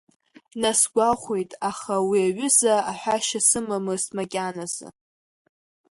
Насгәахәит, 0.61 1.51
аха 1.69 1.95
уи 2.07 2.19
аҩыза 2.27 2.75
аҳәашьа 2.91 3.41
сымамызт 3.47 4.09
макьаназы. 4.17 4.87